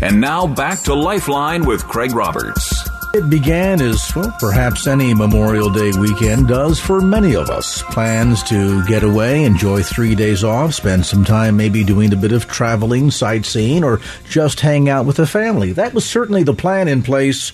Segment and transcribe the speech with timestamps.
[0.00, 2.88] And now back to Lifeline with Craig Roberts.
[3.14, 7.82] It began as, well, perhaps any Memorial Day weekend does for many of us.
[7.84, 12.32] Plans to get away, enjoy three days off, spend some time maybe doing a bit
[12.32, 15.72] of traveling, sightseeing, or just hang out with the family.
[15.72, 17.50] That was certainly the plan in place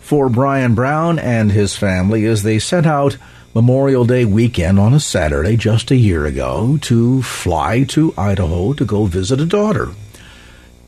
[0.00, 3.18] for Brian Brown and his family as they set out
[3.54, 8.84] Memorial Day weekend on a Saturday just a year ago to fly to Idaho to
[8.84, 9.90] go visit a daughter.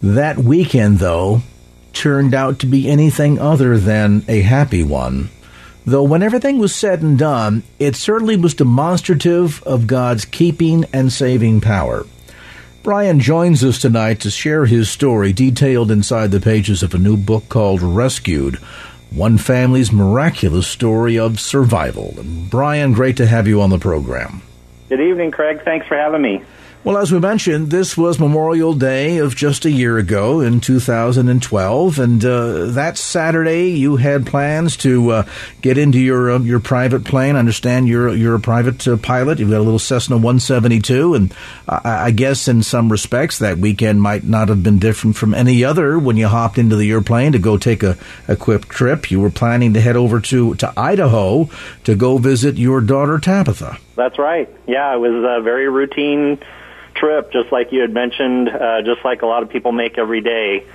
[0.02, 1.42] That weekend, though,
[1.92, 5.30] turned out to be anything other than a happy one.
[5.86, 11.12] Though when everything was said and done, it certainly was demonstrative of God's keeping and
[11.12, 12.04] saving power.
[12.82, 17.16] Brian joins us tonight to share his story detailed inside the pages of a new
[17.16, 18.56] book called Rescued
[19.10, 22.16] One Family's Miraculous Story of Survival.
[22.50, 24.42] Brian, great to have you on the program.
[24.88, 25.62] Good evening, Craig.
[25.64, 26.42] Thanks for having me.
[26.86, 31.98] Well, as we mentioned, this was Memorial Day of just a year ago in 2012,
[31.98, 35.22] and uh, that Saturday you had plans to uh,
[35.62, 37.34] get into your uh, your private plane.
[37.34, 39.40] I understand you're you're a private uh, pilot.
[39.40, 41.34] You've got a little Cessna 172, and
[41.68, 45.64] I, I, guess in some respects that weekend might not have been different from any
[45.64, 47.98] other when you hopped into the airplane to go take a,
[48.28, 49.10] a quick trip.
[49.10, 51.50] You were planning to head over to to Idaho
[51.82, 53.76] to go visit your daughter Tabitha.
[53.96, 54.48] That's right.
[54.68, 56.38] Yeah, it was a very routine
[56.96, 60.20] trip, just like you had mentioned, uh, just like a lot of people make every
[60.20, 60.66] day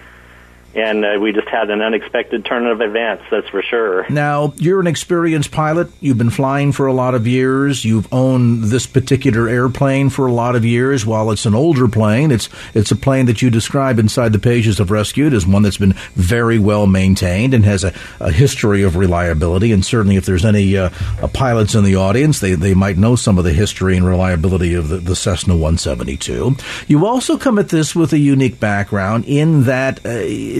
[0.73, 4.09] and uh, we just had an unexpected turn of events that's for sure.
[4.09, 5.89] Now you're an experienced pilot.
[5.99, 7.83] You've been flying for a lot of years.
[7.83, 11.05] You've owned this particular airplane for a lot of years.
[11.05, 14.79] While it's an older plane it's it's a plane that you describe inside the pages
[14.79, 18.95] of rescued as one that's been very well maintained and has a, a history of
[18.95, 19.71] reliability.
[19.71, 20.89] And certainly if there's any uh,
[21.21, 24.73] uh, pilots in the audience they, they might know some of the history and reliability
[24.73, 26.55] of the, the Cessna 172
[26.87, 30.09] you also come at this with a unique background in that uh,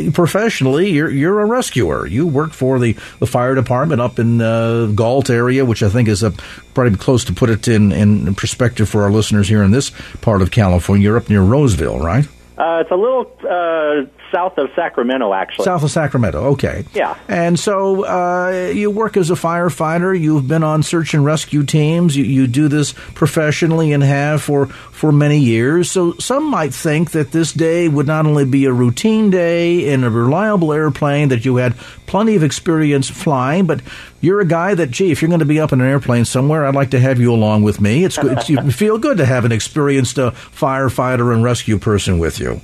[0.10, 2.08] professionally, you're you're a rescuer.
[2.08, 6.08] You work for the, the fire department up in uh, Galt area, which I think
[6.08, 6.32] is a
[6.74, 9.92] probably close to put it in in perspective for our listeners here in this
[10.22, 11.04] part of California.
[11.04, 12.26] You're up near Roseville, right?
[12.58, 15.66] Uh, it's a little uh, south of Sacramento, actually.
[15.66, 16.86] South of Sacramento, okay.
[16.94, 17.18] Yeah.
[17.28, 20.20] And so uh, you work as a firefighter.
[20.20, 22.16] You've been on search and rescue teams.
[22.16, 25.92] You, you do this professionally and have for, for many years.
[25.92, 30.04] So some might think that this day would not only be a routine day in
[30.04, 31.76] a reliable airplane that you had
[32.06, 33.82] plenty of experience flying, but
[34.20, 36.66] you're a guy that, gee, if you're going to be up in an airplane somewhere,
[36.66, 38.04] I'd like to have you along with me.
[38.04, 42.40] It's, it's you feel good to have an experienced uh, firefighter and rescue person with
[42.40, 42.62] you.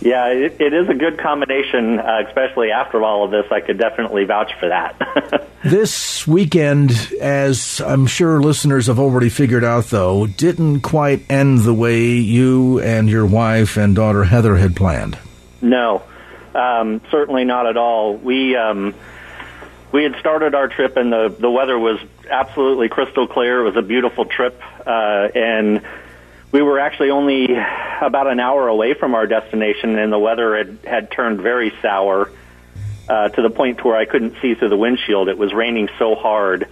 [0.00, 3.46] Yeah, it, it is a good combination, uh, especially after all of this.
[3.50, 5.48] I could definitely vouch for that.
[5.64, 11.74] this weekend, as I'm sure listeners have already figured out, though, didn't quite end the
[11.74, 15.18] way you and your wife and daughter Heather had planned.
[15.60, 16.02] No,
[16.54, 18.16] um, certainly not at all.
[18.16, 18.56] We.
[18.56, 18.94] Um,
[19.92, 21.98] we had started our trip and the the weather was
[22.28, 23.60] absolutely crystal clear.
[23.60, 25.80] It was a beautiful trip, uh, and
[26.56, 27.52] we were actually only
[28.00, 32.30] about an hour away from our destination, and the weather had had turned very sour
[33.08, 35.28] uh, to the point where I couldn't see through the windshield.
[35.28, 36.66] It was raining so hard.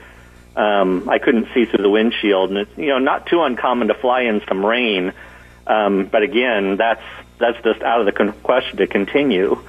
[0.56, 3.94] Um, I couldn't see through the windshield, and it's you know not too uncommon to
[3.94, 5.12] fly in some rain,
[5.67, 7.05] um, but again, that's
[7.39, 9.61] that's just out of the question to continue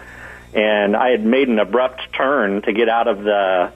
[0.55, 3.73] and I had made an abrupt turn to get out of the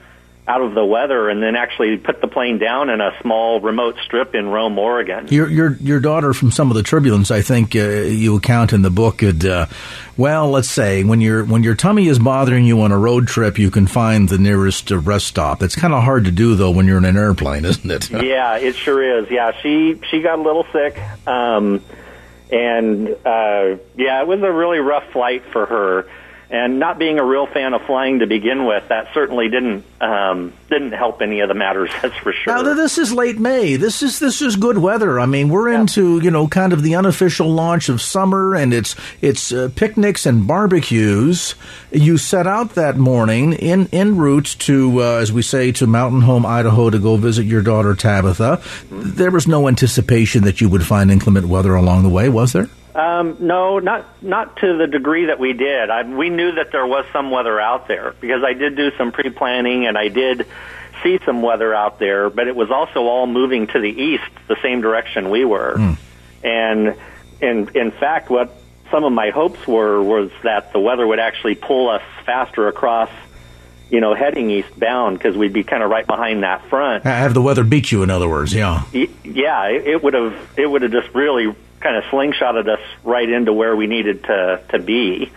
[0.50, 3.96] out of the weather and then actually put the plane down in a small remote
[4.04, 5.28] strip in Rome, Oregon.
[5.28, 8.82] Your your your daughter from some of the turbulence, I think uh, you account in
[8.82, 9.20] the book.
[9.20, 9.66] Had, uh,
[10.16, 13.60] well, let's say when your when your tummy is bothering you on a road trip,
[13.60, 15.62] you can find the nearest uh, rest stop.
[15.62, 18.10] It's kind of hard to do though when you're in an airplane, isn't it?
[18.24, 19.30] yeah, it sure is.
[19.30, 20.98] Yeah, she she got a little sick.
[21.28, 21.80] Um,
[22.50, 26.10] and uh, yeah, it was a really rough flight for her
[26.50, 30.52] and not being a real fan of flying to begin with, that certainly didn't um,
[30.68, 31.90] didn't help any of the matters.
[32.02, 32.52] That's for sure.
[32.52, 33.76] Now this is late May.
[33.76, 35.20] This is this is good weather.
[35.20, 35.80] I mean, we're yeah.
[35.80, 40.26] into you know kind of the unofficial launch of summer, and it's it's uh, picnics
[40.26, 41.54] and barbecues.
[41.92, 46.22] You set out that morning in en route to, uh, as we say, to Mountain
[46.22, 48.60] Home, Idaho, to go visit your daughter Tabitha.
[48.60, 49.10] Mm-hmm.
[49.14, 52.68] There was no anticipation that you would find inclement weather along the way, was there?
[52.94, 55.90] Um, no, not not to the degree that we did.
[55.90, 59.12] I, we knew that there was some weather out there because I did do some
[59.12, 60.46] pre-planning and I did
[61.02, 64.56] see some weather out there, but it was also all moving to the east, the
[64.62, 65.76] same direction we were.
[65.76, 65.98] Mm.
[66.42, 66.96] And
[67.40, 68.56] in in fact, what
[68.90, 73.10] some of my hopes were was that the weather would actually pull us faster across,
[73.88, 77.04] you know, heading eastbound because we'd be kind of right behind that front.
[77.04, 78.82] Have the weather beat you, in other words, yeah.
[78.92, 83.52] Yeah, it would have it would have just really kind of slingshotted us right into
[83.52, 85.30] where we needed to to be.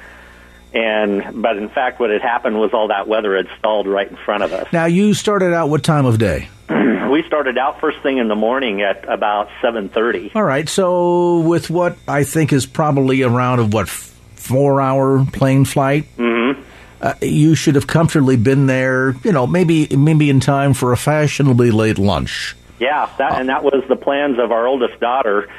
[0.74, 4.18] And but in fact, what had happened was all that weather had stalled right in
[4.18, 4.72] front of us.
[4.74, 6.50] Now, you started out what time of day?
[6.69, 10.31] we started out first thing in the morning at about seven thirty.
[10.34, 15.63] All right, so with what I think is probably around of what four hour plane
[15.66, 16.62] flight, Mm-hmm.
[17.01, 19.16] uh, you should have comfortably been there.
[19.24, 22.56] You know, maybe maybe in time for a fashionably late lunch.
[22.80, 25.50] Yeah, that and that was the plans of our oldest daughter.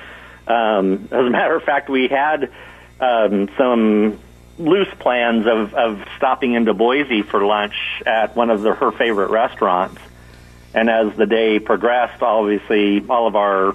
[0.47, 2.51] Um, as a matter of fact, we had
[3.01, 4.19] um, some
[4.59, 7.75] loose plans of, of stopping into Boise for lunch
[8.07, 10.01] at one of the, her favorite restaurants.
[10.75, 13.75] And as the day progressed, obviously all of our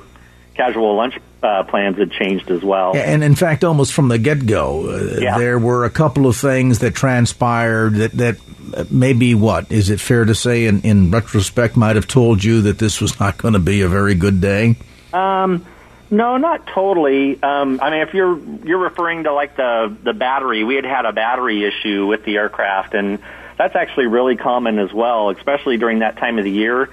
[0.56, 2.96] casual lunch uh, plans had changed as well.
[2.96, 5.38] And in fact, almost from the get go, uh, Yeah.
[5.38, 8.38] there were a couple of things that transpired that that
[8.76, 12.62] uh, maybe what is it fair to say in, in retrospect might have told you
[12.64, 14.76] that this was not going to be a very good day.
[15.14, 15.66] Um,
[16.12, 17.42] no, not totally.
[17.42, 21.06] Um, I mean, if you're you're referring to like the the battery, we had had
[21.06, 23.20] a battery issue with the aircraft, and
[23.58, 26.90] that's actually really common as well, especially during that time of the year,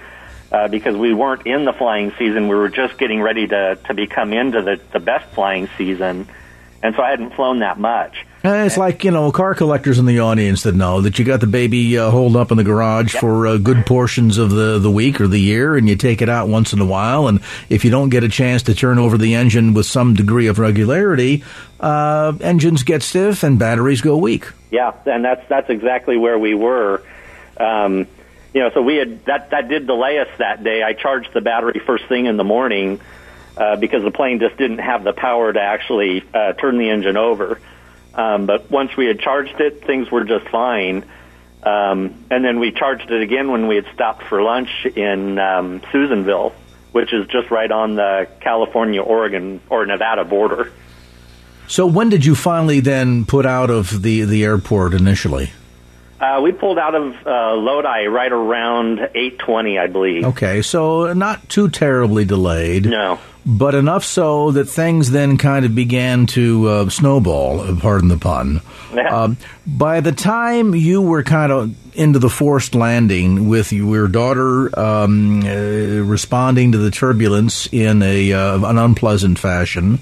[0.51, 2.47] uh, because we weren't in the flying season.
[2.47, 6.27] We were just getting ready to to become into the the best flying season,
[6.83, 8.25] and so I hadn't flown that much.
[8.45, 11.41] Uh, it's like you know, car collectors in the audience that know that you got
[11.41, 14.91] the baby uh, holed up in the garage for uh, good portions of the the
[14.91, 17.27] week or the year, and you take it out once in a while.
[17.27, 20.47] And if you don't get a chance to turn over the engine with some degree
[20.47, 21.43] of regularity,
[21.79, 24.47] uh, engines get stiff and batteries go weak.
[24.71, 27.03] Yeah, and that's that's exactly where we were.
[27.59, 28.07] Um,
[28.53, 30.83] you know, so we had that that did delay us that day.
[30.83, 33.01] I charged the battery first thing in the morning
[33.57, 37.17] uh, because the plane just didn't have the power to actually uh, turn the engine
[37.17, 37.59] over.
[38.13, 41.05] Um, but once we had charged it, things were just fine.
[41.63, 45.81] Um, and then we charged it again when we had stopped for lunch in um,
[45.91, 46.53] Susanville,
[46.91, 50.71] which is just right on the California, Oregon, or Nevada border.
[51.67, 55.51] So when did you finally then put out of the the airport initially?
[56.19, 60.25] Uh, we pulled out of uh, Lodi right around 8:20, I believe.
[60.25, 62.85] Okay, so not too terribly delayed.
[62.85, 63.19] No.
[63.45, 68.17] But enough so that things then kind of began to uh, snowball, uh, pardon the
[68.17, 68.61] pun.
[68.93, 69.23] Yeah.
[69.23, 74.77] Um, by the time you were kind of into the forced landing with your daughter
[74.77, 79.99] um, uh, responding to the turbulence in a uh, an unpleasant fashion,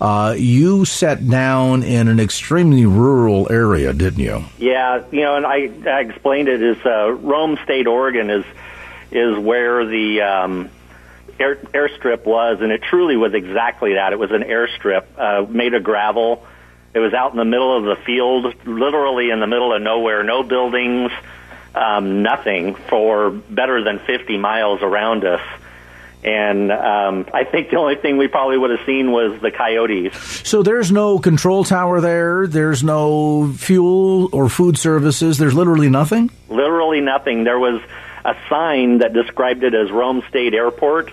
[0.00, 4.44] uh, you sat down in an extremely rural area, didn't you?
[4.58, 8.44] Yeah, you know, and I, I explained it as uh, Rome State, Oregon is
[9.10, 10.70] is where the um,
[11.40, 14.12] air, airstrip was, and it truly was exactly that.
[14.12, 16.46] It was an airstrip uh, made of gravel.
[16.94, 20.22] It was out in the middle of the field, literally in the middle of nowhere,
[20.22, 21.10] no buildings,
[21.74, 25.42] um, nothing for better than 50 miles around us.
[26.24, 30.16] And um, I think the only thing we probably would have seen was the coyotes.
[30.48, 32.46] So there's no control tower there.
[32.48, 35.38] There's no fuel or food services.
[35.38, 36.30] There's literally nothing.
[36.48, 37.44] literally nothing.
[37.44, 37.80] There was
[38.24, 41.12] a sign that described it as Rome State Airport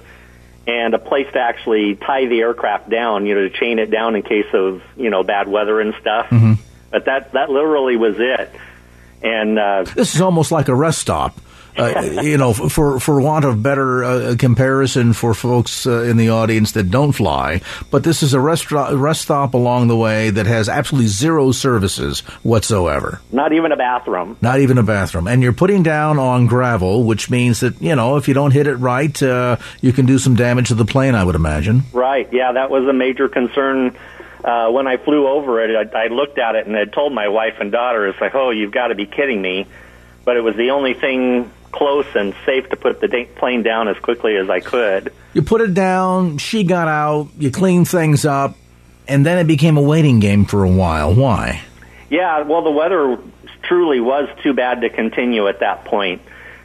[0.68, 4.15] and a place to actually tie the aircraft down, you know, to chain it down
[4.15, 6.27] in case of, you know, bad weather and stuff.
[6.89, 8.50] But that that literally was it.
[9.22, 11.39] And uh This is almost like a rest stop.
[11.77, 16.29] Uh, you know, for for want of better uh, comparison for folks uh, in the
[16.29, 20.46] audience that don't fly, but this is a rest rest stop along the way that
[20.46, 23.20] has absolutely zero services whatsoever.
[23.32, 24.38] not even a bathroom.
[24.41, 28.15] Not even a bathroom, and you're putting down on gravel, which means that you know
[28.15, 31.15] if you don't hit it right, uh, you can do some damage to the plane.
[31.15, 31.84] I would imagine.
[31.91, 32.32] Right.
[32.32, 33.98] Yeah, that was a major concern.
[34.44, 37.27] Uh, when I flew over it, I, I looked at it and had told my
[37.27, 39.67] wife and daughter, "It's like, oh, you've got to be kidding me!"
[40.24, 43.98] But it was the only thing close and safe to put the plane down as
[43.98, 45.13] quickly as I could.
[45.34, 46.38] You put it down.
[46.38, 47.29] She got out.
[47.38, 48.55] You cleaned things up,
[49.08, 51.13] and then it became a waiting game for a while.
[51.13, 51.62] Why?
[52.10, 53.20] Yeah, well, the weather
[53.63, 56.22] truly was too bad to continue at that point,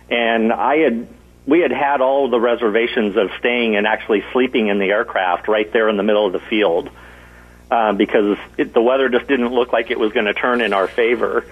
[0.09, 1.09] and I had
[1.47, 5.71] we had had all the reservations of staying and actually sleeping in the aircraft right
[5.73, 6.90] there in the middle of the field
[7.71, 10.73] uh, because it, the weather just didn't look like it was going to turn in
[10.73, 11.45] our favor.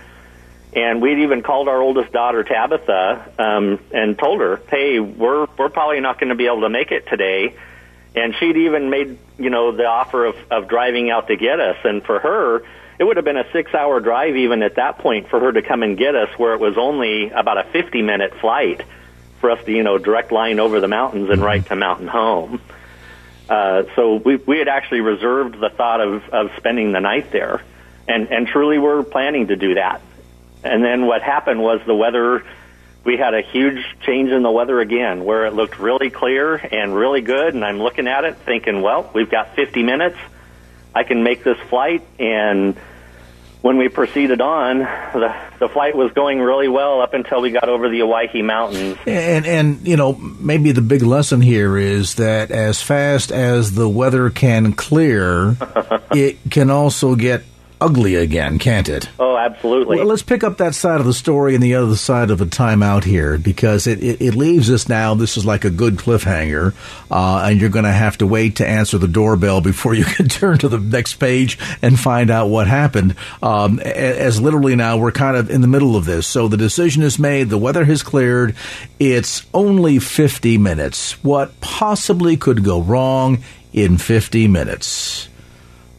[0.78, 5.70] And we'd even called our oldest daughter Tabitha um, and told her, "Hey, we're we're
[5.70, 7.54] probably not going to be able to make it today."
[8.14, 11.76] and she'd even made you know the offer of, of driving out to get us.
[11.84, 12.62] And for her,
[12.98, 15.82] it would have been a six-hour drive even at that point for her to come
[15.82, 18.82] and get us, where it was only about a 50-minute flight
[19.40, 22.60] for us to you know direct line over the mountains and right to Mountain Home.
[23.48, 27.62] Uh, so we we had actually reserved the thought of of spending the night there,
[28.06, 30.02] and and truly we're planning to do that.
[30.62, 32.44] And then what happened was the weather.
[33.04, 36.94] We had a huge change in the weather again, where it looked really clear and
[36.94, 37.54] really good.
[37.54, 40.18] And I'm looking at it, thinking, well, we've got 50 minutes.
[40.94, 42.76] I can make this flight, and
[43.60, 47.68] when we proceeded on, the, the flight was going really well up until we got
[47.68, 48.96] over the Owyhee Mountains.
[49.06, 53.88] And and you know maybe the big lesson here is that as fast as the
[53.88, 55.56] weather can clear,
[56.12, 57.42] it can also get
[57.80, 59.08] ugly again, can't it?
[59.18, 59.98] Oh, absolutely.
[59.98, 62.46] Well, let's pick up that side of the story and the other side of a
[62.46, 65.14] timeout here because it, it, it leaves us now.
[65.14, 66.74] This is like a good cliffhanger,
[67.10, 70.28] uh, and you're going to have to wait to answer the doorbell before you can
[70.28, 73.14] turn to the next page and find out what happened.
[73.42, 76.26] Um, as literally now we're kind of in the middle of this.
[76.26, 78.56] So the decision is made, the weather has cleared,
[78.98, 81.12] it's only 50 minutes.
[81.24, 83.42] What possibly could go wrong
[83.72, 85.28] in 50 minutes?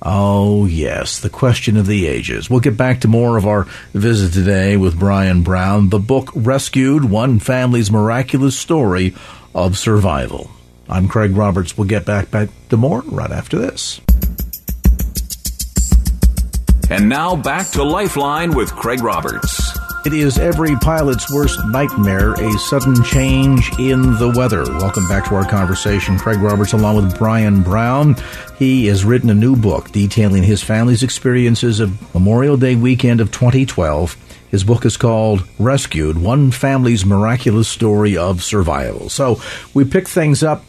[0.02, 2.50] Oh, yes, the question of the ages.
[2.50, 5.90] We'll get back to more of our visit today with Brian Brown.
[5.90, 9.14] The book Rescued One Family's Miraculous Story
[9.54, 10.50] of Survival.
[10.88, 11.78] I'm Craig Roberts.
[11.78, 14.00] We'll get back, back to more right after this.
[16.90, 19.79] And now back to Lifeline with Craig Roberts.
[20.06, 24.64] It is every pilot's worst nightmare, a sudden change in the weather.
[24.64, 26.18] Welcome back to our conversation.
[26.18, 28.16] Craig Roberts, along with Brian Brown.
[28.58, 33.32] He has written a new book detailing his family's experiences of Memorial Day weekend of
[33.32, 34.16] 2012.
[34.50, 39.10] His book is called Rescued One Family's Miraculous Story of Survival.
[39.10, 39.42] So
[39.74, 40.69] we pick things up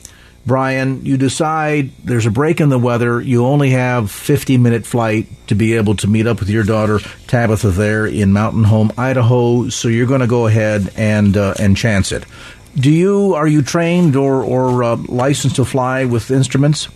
[0.51, 3.21] Brian, you decide there's a break in the weather.
[3.21, 6.99] You only have 50 minute flight to be able to meet up with your daughter
[7.29, 9.69] Tabitha there in Mountain Home, Idaho.
[9.69, 12.25] So you're going to go ahead and uh, and chance it.
[12.75, 16.89] Do you are you trained or or uh, licensed to fly with instruments?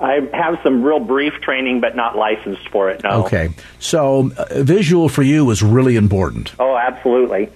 [0.00, 3.04] I have some real brief training, but not licensed for it.
[3.04, 3.24] No.
[3.24, 6.54] Okay, so uh, visual for you is really important.
[6.58, 7.52] Oh, absolutely.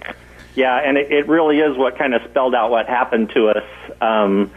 [0.55, 3.65] Yeah, and it, it really is what kind of spelled out what happened to us.
[3.99, 4.49] Um,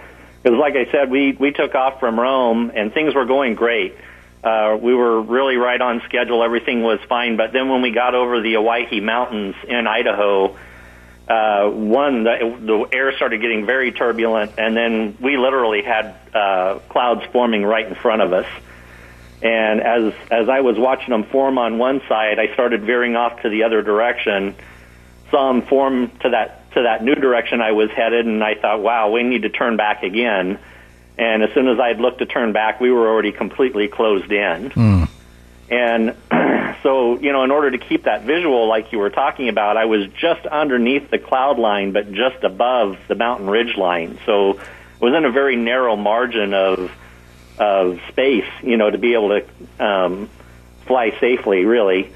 [0.44, 3.94] because, like I said, we we took off from Rome and things were going great.
[4.42, 6.44] Uh, we were really right on schedule.
[6.44, 7.38] Everything was fine.
[7.38, 10.54] But then when we got over the Owyhee Mountains in Idaho,
[11.26, 16.78] uh, one the, the air started getting very turbulent, and then we literally had uh,
[16.90, 18.46] clouds forming right in front of us.
[19.40, 23.40] And as as I was watching them form on one side, I started veering off
[23.42, 24.54] to the other direction.
[25.30, 28.80] Saw them form to that to that new direction I was headed, and I thought,
[28.80, 30.58] wow, we need to turn back again.
[31.16, 34.70] And as soon as I looked to turn back, we were already completely closed in.
[34.70, 35.08] Mm.
[35.70, 36.16] And
[36.82, 39.84] so, you know, in order to keep that visual like you were talking about, I
[39.84, 44.18] was just underneath the cloud line, but just above the mountain ridge line.
[44.26, 46.90] So it was in a very narrow margin of
[47.56, 50.28] of space, you know, to be able to um,
[50.86, 52.12] fly safely, really.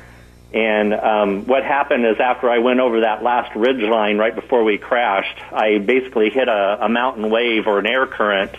[0.52, 4.64] And um, what happened is after I went over that last ridge line right before
[4.64, 8.52] we crashed, I basically hit a, a mountain wave or an air current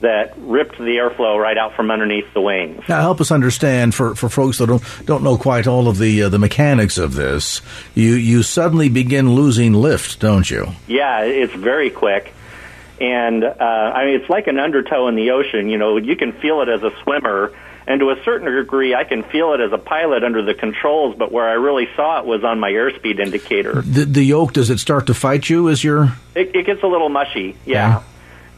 [0.00, 2.82] that ripped the airflow right out from underneath the wings.
[2.88, 6.24] Now, help us understand for, for folks that don't don't know quite all of the
[6.24, 7.62] uh, the mechanics of this.
[7.94, 10.68] You you suddenly begin losing lift, don't you?
[10.86, 12.32] Yeah, it's very quick,
[13.00, 15.68] and uh, I mean it's like an undertow in the ocean.
[15.68, 17.52] You know, you can feel it as a swimmer
[17.88, 21.16] and to a certain degree, I can feel it as a pilot under the controls,
[21.16, 23.80] but where I really saw it was on my airspeed indicator.
[23.80, 26.12] The, the yoke, does it start to fight you as you're.
[26.34, 28.02] It, it gets a little mushy, yeah.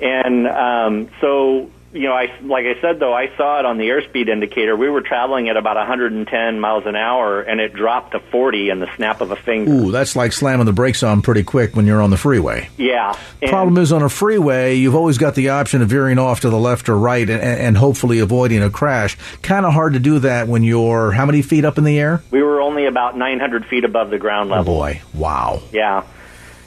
[0.00, 3.88] And um, so you know, I like I said though, I saw it on the
[3.88, 4.76] airspeed indicator.
[4.76, 8.78] We were traveling at about 110 miles an hour, and it dropped to 40 in
[8.78, 9.72] the snap of a finger.
[9.72, 12.68] Ooh, that's like slamming the brakes on pretty quick when you're on the freeway.
[12.76, 13.18] Yeah.
[13.44, 16.58] Problem is, on a freeway, you've always got the option of veering off to the
[16.58, 19.16] left or right, and, and hopefully avoiding a crash.
[19.42, 22.22] Kind of hard to do that when you're how many feet up in the air?
[22.30, 24.74] We were only about 900 feet above the ground level.
[24.74, 25.60] Oh boy, wow.
[25.72, 26.04] Yeah,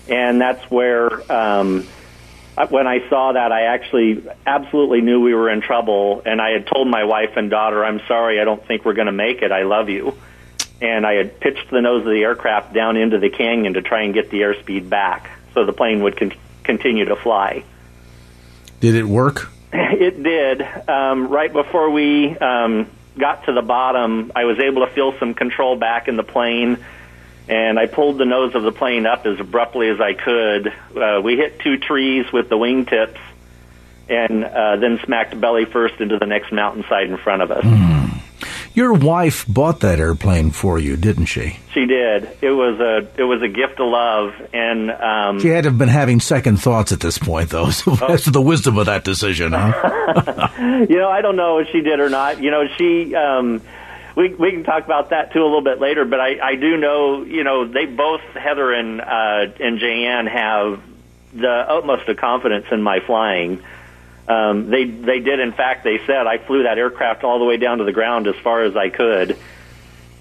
[0.10, 1.32] and that's where.
[1.32, 1.88] Um,
[2.70, 6.68] when I saw that, I actually absolutely knew we were in trouble, and I had
[6.68, 9.52] told my wife and daughter, "I'm sorry, I don't think we're going to make it.
[9.52, 10.18] I love you."
[10.82, 14.02] And I had pitched the nose of the aircraft down into the canyon to try
[14.02, 16.34] and get the airspeed back, so the plane would con-
[16.64, 17.64] continue to fly.
[18.80, 19.50] Did it work?
[19.96, 20.62] It did.
[20.90, 25.34] Um, right before we um, got to the bottom, I was able to feel some
[25.34, 26.84] control back in the plane
[27.48, 30.68] and I pulled the nose of the plane up as abruptly as I could.
[30.96, 33.20] Uh, we hit two trees with the wingtips,
[34.10, 37.64] and uh, then smacked belly first into the next mountainside in front of us.
[37.64, 38.04] Mm.
[38.76, 41.60] Your wife bought that airplane for you, didn't she?
[41.74, 42.28] She did.
[42.42, 45.78] It was a it was a gift of love, and um, she had to have
[45.78, 48.06] been having second thoughts at this point, though, oh.
[48.10, 49.54] as to the wisdom of that decision.
[49.54, 50.50] Huh?
[50.90, 52.42] you know, I don't know if she did or not.
[52.42, 53.14] You know, she.
[53.14, 53.62] Um,
[54.16, 56.78] we we can talk about that too a little bit later, but I I do
[56.78, 60.82] know you know they both Heather and uh, and Jayanne have
[61.34, 63.64] the utmost of confidence in my flying.
[64.28, 67.58] Um, they they did in fact they said I flew that aircraft all the way
[67.58, 69.38] down to the ground as far as I could,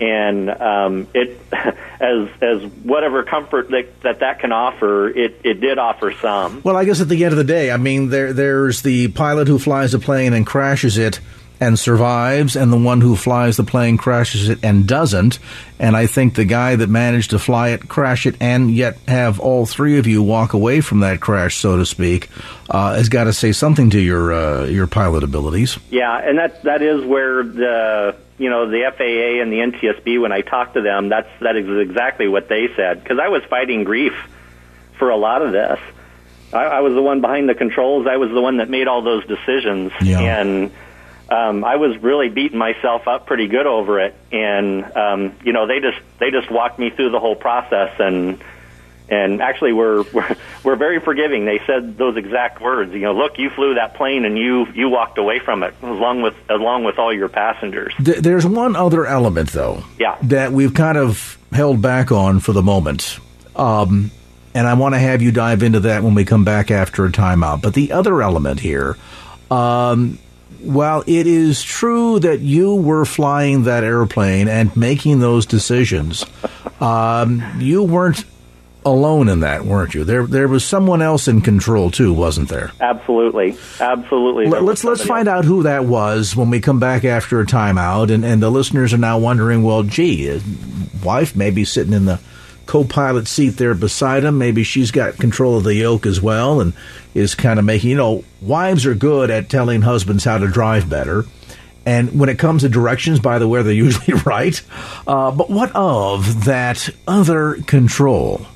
[0.01, 5.77] and um, it as as whatever comfort that, that that can offer it it did
[5.79, 6.63] offer some.
[6.65, 9.49] Well, I guess at the end of the day, I mean there there's the pilot
[9.49, 11.21] who flies a plane and crashes it
[11.63, 15.39] and survives, and the one who flies the plane crashes it and doesn't.
[15.79, 19.39] And I think the guy that managed to fly it, crash it, and yet have
[19.39, 22.29] all three of you walk away from that crash, so to speak,
[22.69, 25.79] uh, has got to say something to your uh, your pilot abilities.
[25.89, 30.33] Yeah, and that that is where the you know the FAA and the NTSB when
[30.33, 33.85] I talked to them, that's that is exactly what they said because I was fighting
[33.85, 34.15] grief
[34.99, 35.79] for a lot of this.
[36.53, 38.09] I, I was the one behind the controls.
[38.09, 40.41] I was the one that made all those decisions, yeah.
[40.41, 40.73] and
[41.33, 45.67] um, I was really beating myself up pretty good over it, and um, you know
[45.67, 48.43] they just they just walked me through the whole process and
[49.09, 51.45] and actually we're, we're we're very forgiving.
[51.45, 52.93] They said those exact words.
[52.93, 56.23] You know, look, you flew that plane and you you walked away from it along
[56.23, 57.95] with along with all your passengers.
[57.99, 62.63] There's one other element though, yeah, that we've kind of held back on for the
[62.63, 63.19] moment.
[63.57, 64.11] Um,
[64.55, 67.11] and I want to have you dive into that when we come back after a
[67.11, 67.63] timeout.
[67.63, 68.99] But the other element here,
[69.51, 70.19] um,
[70.63, 76.25] while it is true that you were flying that airplane and making those decisions,
[76.81, 78.25] um, you weren't
[78.85, 80.05] alone in that, weren't you?
[80.05, 82.73] There, there was someone else in control too, wasn't there?
[82.81, 84.47] Absolutely, absolutely.
[84.47, 85.39] Let, us let's find else.
[85.39, 88.93] out who that was when we come back after a timeout, and and the listeners
[88.93, 90.41] are now wondering, well, gee,
[91.05, 92.21] wife may be sitting in the
[92.73, 94.39] co-pilot seat there beside him.
[94.39, 96.73] Maybe she's got control of the yoke as well, and
[97.13, 97.91] is kind of making.
[97.91, 101.27] You know, wives are good at telling husbands how to drive better.
[101.85, 104.59] And when it comes to directions, by the way, they're usually right.
[105.07, 108.47] Uh, but what of that other control?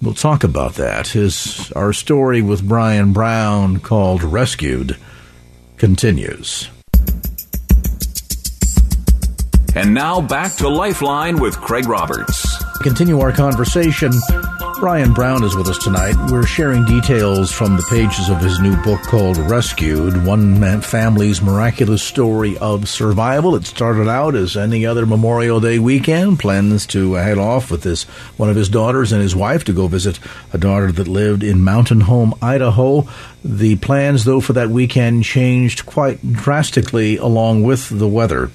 [0.00, 4.96] We'll talk about that as our story with Brian Brown called Rescued
[5.76, 6.70] continues.
[9.74, 12.47] And now back to Lifeline with Craig Roberts.
[12.82, 14.12] Continue our conversation.
[14.78, 16.14] Brian Brown is with us tonight.
[16.30, 21.42] We're sharing details from the pages of his new book called Rescued One Man Family's
[21.42, 23.56] Miraculous Story of Survival.
[23.56, 28.04] It started out as any other Memorial Day weekend, plans to head off with his,
[28.36, 30.20] one of his daughters and his wife to go visit
[30.52, 33.08] a daughter that lived in Mountain Home, Idaho.
[33.44, 38.52] The plans, though, for that weekend changed quite drastically along with the weather.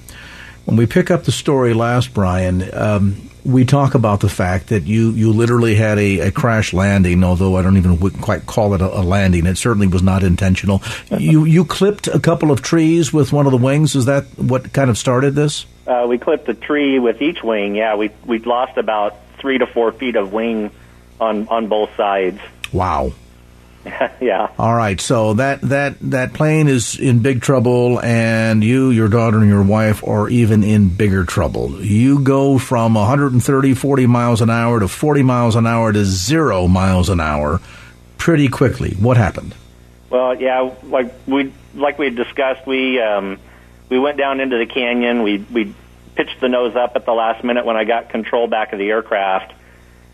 [0.64, 4.84] When we pick up the story last, Brian, um, we talk about the fact that
[4.84, 8.80] you, you literally had a, a crash landing, although I don't even quite call it
[8.80, 9.46] a, a, landing.
[9.46, 10.82] It certainly was not intentional.
[11.10, 13.94] you you clipped a couple of trees with one of the wings.
[13.94, 15.66] Is that what kind of started this?
[15.86, 17.74] Uh, we clipped a tree with each wing.
[17.74, 20.70] Yeah, we we lost about three to four feet of wing
[21.20, 22.40] on on both sides.
[22.72, 23.12] Wow.
[24.20, 24.50] yeah.
[24.58, 25.00] All right.
[25.00, 29.62] So that that that plane is in big trouble, and you, your daughter, and your
[29.62, 31.82] wife are even in bigger trouble.
[31.82, 36.66] You go from 130, 40 miles an hour to 40 miles an hour to zero
[36.66, 37.60] miles an hour
[38.16, 38.94] pretty quickly.
[38.94, 39.54] What happened?
[40.08, 43.38] Well, yeah, like we like we discussed, we um,
[43.90, 45.22] we went down into the canyon.
[45.22, 45.74] We we
[46.14, 48.88] pitched the nose up at the last minute when I got control back of the
[48.88, 49.52] aircraft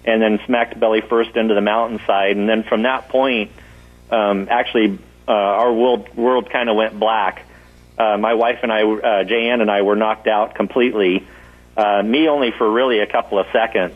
[0.04, 2.37] and then smacked belly first into the mountainside.
[2.37, 3.50] And then from that point,
[4.11, 7.44] um, actually, uh, our world world kind of went black.
[7.99, 11.27] Uh, my wife and I, uh, Jayanne and I, were knocked out completely.
[11.77, 13.94] Uh, me only for really a couple of seconds.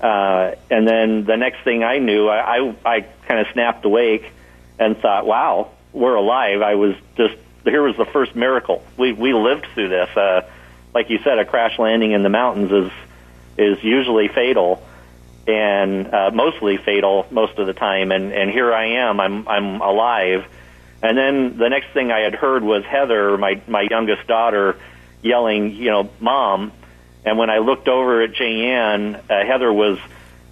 [0.00, 4.30] Uh, and then the next thing I knew, I, I, I kind of snapped awake
[4.78, 7.34] and thought, "Wow, we're alive." I was just
[7.64, 8.82] here was the first miracle.
[8.96, 10.16] We we lived through this.
[10.16, 10.48] Uh,
[10.94, 12.92] like you said, a crash landing in the mountains is
[13.56, 14.82] is usually fatal
[15.48, 18.12] and uh, mostly fatal most of the time.
[18.12, 20.44] And and here I am, I'm I'm alive.
[21.02, 24.76] And then the next thing I had heard was Heather, my my youngest daughter,
[25.22, 26.72] yelling, you know, "Mom!"
[27.24, 29.98] And when I looked over at Jayanne, uh, Heather was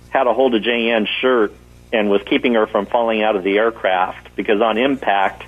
[0.08, 1.52] had a hold of Jayanne's shirt
[1.92, 5.44] and was keeping her from falling out of the aircraft because on impact,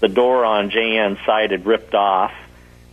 [0.00, 2.32] the door on Jayanne's side had ripped off,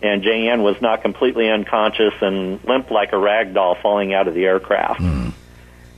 [0.02, 4.34] and Jayanne was not completely unconscious and limp like a rag doll falling out of
[4.34, 5.02] the aircraft.
[5.02, 5.34] Mm.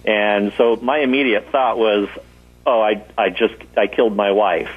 [0.05, 2.09] And so my immediate thought was,
[2.65, 4.71] oh, I, I just, I killed my wife.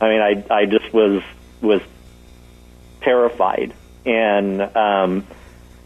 [0.00, 1.22] I mean, I I just was
[1.62, 1.80] was
[3.00, 5.26] terrified, and um,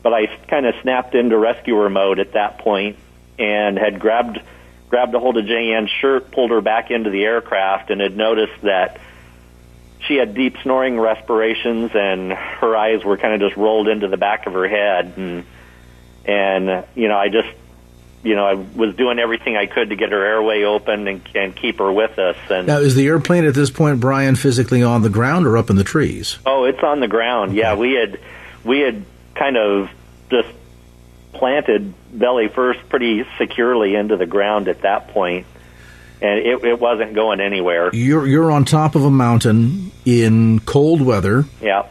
[0.03, 2.97] but I kind of snapped into rescuer mode at that point,
[3.38, 4.40] and had grabbed
[4.88, 8.62] grabbed a hold of Jeanne's shirt, pulled her back into the aircraft, and had noticed
[8.62, 9.01] that
[10.07, 14.16] she had deep snoring respirations, and her eyes were kind of just rolled into the
[14.16, 15.44] back of her head, and
[16.25, 17.49] and you know, I just
[18.28, 21.56] you know, I was doing everything I could to get her airway open and, and
[21.56, 22.36] keep her with us.
[22.50, 25.70] And now, is the airplane at this point, Brian, physically on the ground or up
[25.70, 26.38] in the trees?
[26.44, 27.52] Oh, it's on the ground.
[27.52, 27.60] Okay.
[27.60, 28.20] Yeah, we had
[28.64, 29.02] we had
[29.34, 29.88] kind of
[30.30, 30.48] just
[31.32, 35.46] planted belly first pretty securely into the ground at that point,
[36.20, 37.88] and it, it wasn't going anywhere.
[37.94, 41.46] You're you're on top of a mountain in cold weather.
[41.62, 41.86] Yeah.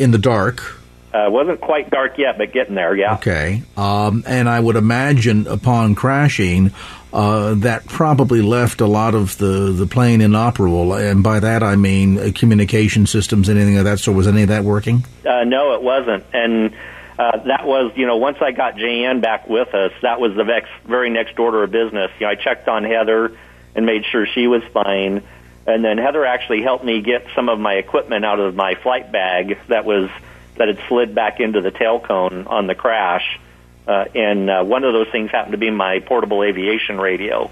[0.00, 0.75] In the dark.
[1.16, 3.14] Uh, wasn't quite dark yet, but getting there, yeah.
[3.14, 3.62] Okay.
[3.74, 6.72] Um, and I would imagine upon crashing,
[7.10, 10.92] uh, that probably left a lot of the, the plane inoperable.
[10.92, 14.14] And by that I mean uh, communication systems, anything of that sort.
[14.14, 15.06] Was any of that working?
[15.24, 16.24] Uh, no, it wasn't.
[16.34, 16.74] And
[17.18, 20.44] uh, that was, you know, once I got Jeanne back with us, that was the
[20.44, 22.10] vex, very next order of business.
[22.18, 23.38] You know, I checked on Heather
[23.74, 25.22] and made sure she was fine.
[25.66, 29.10] And then Heather actually helped me get some of my equipment out of my flight
[29.10, 30.10] bag that was–
[30.58, 33.38] that had slid back into the tail cone on the crash.
[33.86, 37.50] Uh, and uh, one of those things happened to be my portable aviation radio.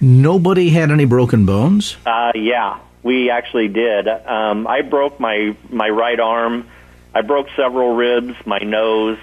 [0.00, 1.96] Nobody had any broken bones.
[2.06, 4.06] Uh, yeah, we actually did.
[4.06, 6.68] Um, I broke my my right arm.
[7.14, 9.18] I broke several ribs, my nose.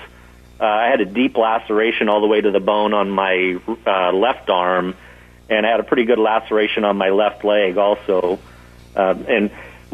[0.59, 4.11] Uh, I had a deep laceration all the way to the bone on my uh,
[4.11, 4.95] left arm,
[5.49, 8.39] and I had a pretty good laceration on my left leg also.
[8.95, 9.51] Uh, and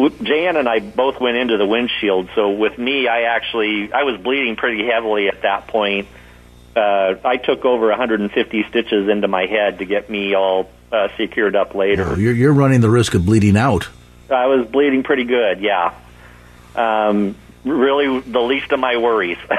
[0.10, 2.30] Jan and I both went into the windshield.
[2.36, 6.08] So with me, I actually I was bleeding pretty heavily at that point.
[6.76, 11.56] Uh, I took over 150 stitches into my head to get me all uh, secured
[11.56, 12.08] up later.
[12.08, 13.90] Oh, you're, you're running the risk of bleeding out.
[14.30, 15.94] I was bleeding pretty good, yeah.
[16.74, 17.36] Um,
[17.66, 19.38] really, the least of my worries.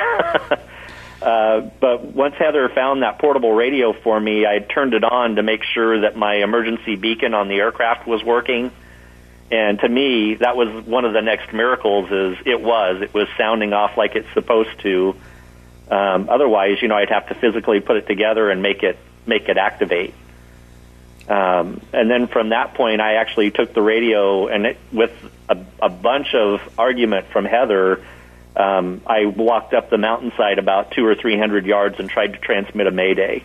[1.23, 5.43] uh, but once Heather found that portable radio for me, I turned it on to
[5.43, 8.73] make sure that my emergency beacon on the aircraft was working
[9.53, 12.11] and to me, that was one of the next miracles.
[12.11, 15.15] Is it was it was sounding off like it's supposed to.
[15.91, 19.51] Um, otherwise, you know, I'd have to physically put it together and make it make
[19.51, 20.15] it activate.
[21.29, 25.13] Um, and then from that point, I actually took the radio and it, with
[25.51, 28.03] a, a bunch of argument from Heather,
[28.57, 32.39] um, I walked up the mountainside about two or three hundred yards and tried to
[32.39, 33.45] transmit a mayday.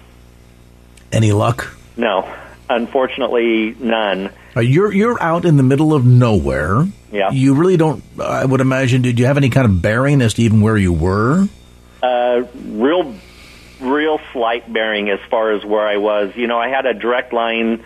[1.12, 1.78] Any luck?
[1.98, 2.34] No,
[2.70, 4.32] unfortunately, none.
[4.56, 6.86] Uh, you're you're out in the middle of nowhere.
[7.12, 7.32] Yeah.
[7.32, 8.04] You really don't.
[8.20, 9.02] I would imagine.
[9.02, 11.48] Did you have any kind of bearing as to even where you were?
[12.02, 13.16] Uh, real,
[13.80, 16.36] real slight bearing as far as where I was.
[16.36, 17.84] You know, I had a direct line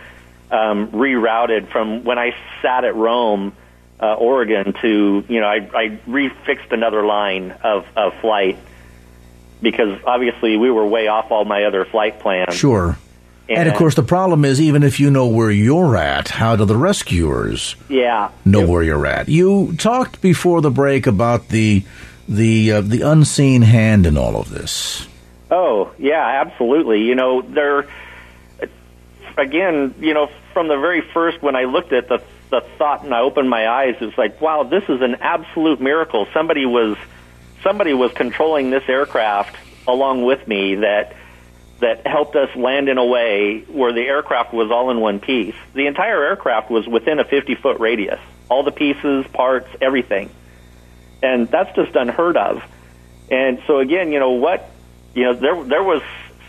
[0.52, 3.54] um, rerouted from when I sat at Rome,
[4.00, 8.58] uh, Oregon, to you know, I, I refixed another line of, of flight
[9.62, 12.56] because obviously we were way off all my other flight plans.
[12.56, 12.98] Sure.
[13.52, 16.56] And, and, of course, the problem is, even if you know where you're at, how
[16.56, 18.32] do the rescuers yeah.
[18.46, 19.28] know where you're at?
[19.28, 21.84] You talked before the break about the
[22.30, 25.06] the uh, the unseen hand in all of this.
[25.50, 27.02] Oh yeah, absolutely.
[27.02, 27.90] You know, there
[29.38, 33.14] again, you know, from the very first when I looked at the the thought and
[33.14, 36.28] I opened my eyes, it's like, wow, this is an absolute miracle.
[36.34, 36.98] Somebody was
[37.64, 39.56] somebody was controlling this aircraft
[39.88, 41.16] along with me that
[41.82, 45.56] that helped us land in a way where the aircraft was all in one piece.
[45.74, 50.30] The entire aircraft was within a 50 foot radius, all the pieces, parts, everything.
[51.22, 52.64] And that's just unheard of.
[53.30, 54.70] And so again, you know what,
[55.16, 56.02] you know, there there was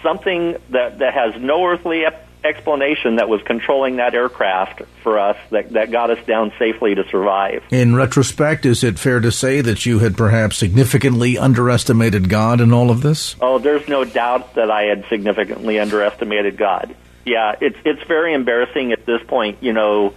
[0.02, 2.04] something that that has no earthly
[2.44, 7.08] explanation that was controlling that aircraft for us that, that got us down safely to
[7.08, 7.62] survive.
[7.70, 12.72] In retrospect, is it fair to say that you had perhaps significantly underestimated God in
[12.72, 13.36] all of this?
[13.40, 16.94] Oh, there's no doubt that I had significantly underestimated God.
[17.24, 20.14] Yeah, it's it's very embarrassing at this point, you know,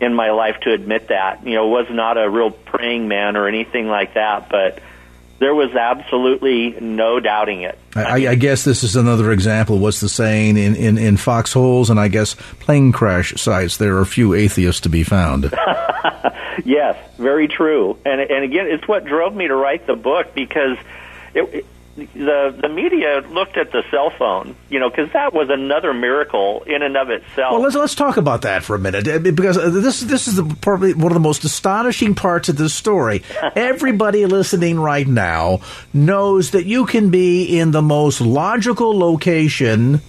[0.00, 1.46] in my life to admit that.
[1.46, 4.80] You know, was not a real praying man or anything like that, but
[5.38, 7.78] there was absolutely no doubting it.
[7.94, 9.78] I, I, guess this is another example.
[9.78, 13.76] What's the saying in, in, in foxholes and I guess plane crash sites?
[13.76, 15.52] There are few atheists to be found.
[16.64, 17.98] yes, very true.
[18.04, 20.78] And and again, it's what drove me to write the book because
[21.34, 25.94] it, the the media looked at the cell phone, you know, because that was another
[25.94, 27.52] miracle in and of itself.
[27.52, 30.36] Well, let's let's talk about that for a minute, uh, because uh, this this is
[30.36, 33.22] the, probably one of the most astonishing parts of this story.
[33.56, 35.60] Everybody listening right now
[35.94, 40.02] knows that you can be in the most logical location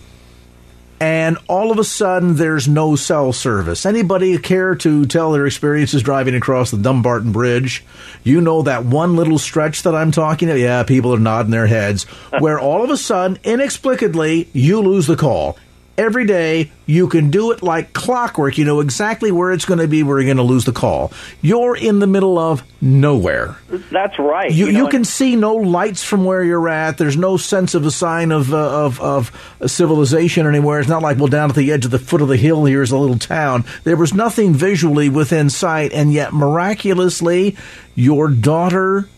[0.99, 3.86] and all of a sudden there's no cell service.
[3.86, 7.83] Anybody care to tell their experiences driving across the Dumbarton Bridge?
[8.23, 10.60] You know that one little stretch that I'm talking about?
[10.60, 12.03] Yeah, people are nodding their heads.
[12.39, 15.57] where all of a sudden, inexplicably, you lose the call
[15.97, 16.71] every day.
[16.86, 18.57] You can do it like clockwork.
[18.57, 21.12] You know exactly where it's going to be where you're going to lose the call.
[21.41, 23.57] You're in the middle of nowhere.
[23.91, 24.51] That's right.
[24.51, 26.97] You, You know, you can see no lights from where you're at.
[26.97, 29.31] There's no sense of a sign of, uh, of, of
[29.65, 30.79] civilization anywhere.
[30.79, 32.91] It's not like, well, down at the edge of the foot of the hill, here's
[32.91, 33.65] a little town.
[33.83, 37.57] There was nothing visually within sight, and yet miraculously,
[37.95, 39.10] your daughter,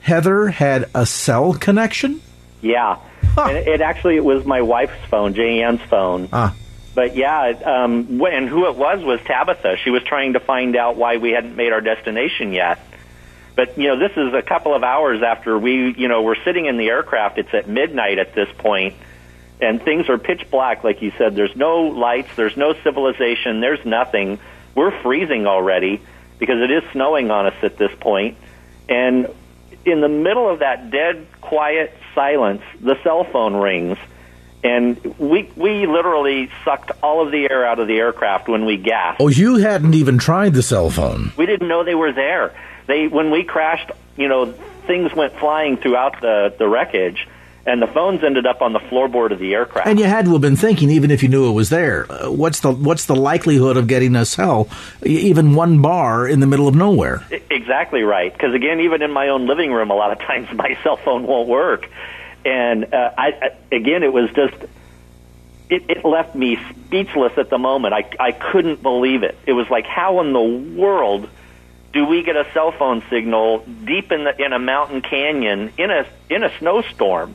[0.00, 2.20] Heather, had a cell connection?
[2.62, 2.98] Yeah,
[3.36, 6.28] and it, it actually it was my wife's phone, Jay phone.
[6.32, 6.54] Ah.
[6.94, 9.76] But yeah, um, wh- and who it was was Tabitha.
[9.84, 12.80] She was trying to find out why we hadn't made our destination yet.
[13.54, 16.66] But you know, this is a couple of hours after we, you know, we're sitting
[16.66, 17.38] in the aircraft.
[17.38, 18.94] It's at midnight at this point,
[19.60, 21.34] and things are pitch black, like you said.
[21.36, 22.34] There's no lights.
[22.34, 23.60] There's no civilization.
[23.60, 24.38] There's nothing.
[24.74, 26.00] We're freezing already
[26.38, 28.38] because it is snowing on us at this point,
[28.88, 29.28] and
[29.84, 33.96] in the middle of that dead quiet silence, the cell phone rings,
[34.64, 38.76] and we we literally sucked all of the air out of the aircraft when we
[38.76, 39.20] gasped.
[39.20, 41.30] Oh, you hadn't even tried the cell phone.
[41.36, 42.52] We didn't know they were there.
[42.88, 44.52] They when we crashed, you know,
[44.86, 47.28] things went flying throughout the the wreckage,
[47.66, 49.88] and the phones ended up on the floorboard of the aircraft.
[49.88, 52.30] And you had to have been thinking, even if you knew it was there, uh,
[52.30, 54.68] what's the what's the likelihood of getting a cell,
[55.04, 57.26] even one bar in the middle of nowhere?
[57.50, 58.32] Exactly right.
[58.32, 61.26] Because again, even in my own living room, a lot of times my cell phone
[61.26, 61.90] won't work,
[62.44, 64.54] and uh, I, I again, it was just
[65.68, 67.94] it, it left me speechless at the moment.
[67.94, 69.36] I I couldn't believe it.
[69.44, 71.28] It was like, how in the world
[71.92, 75.90] do we get a cell phone signal deep in the in a mountain canyon in
[75.90, 77.34] a in a snowstorm?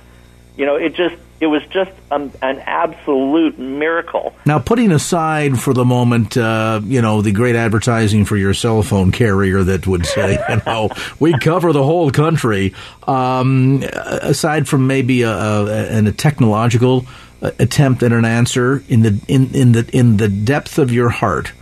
[0.57, 4.35] You know, it just it was just um, an absolute miracle.
[4.45, 8.83] Now, putting aside for the moment, uh, you know, the great advertising for your cell
[8.83, 12.75] phone carrier that would say, you know, we cover the whole country.
[13.07, 17.07] Um, aside from maybe a, a, a technological
[17.41, 21.09] uh, attempt at an answer in the in, in the in the depth of your
[21.09, 21.53] heart,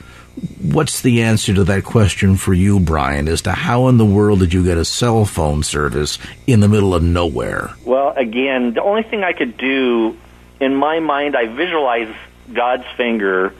[0.74, 3.28] what's the answer to that question for you, Brian?
[3.28, 6.68] As to how in the world did you get a cell phone service in the
[6.68, 7.72] middle of nowhere?
[7.86, 10.18] Well, again, the only thing I could do
[10.60, 12.14] in my mind, I visualize
[12.54, 13.54] God's finger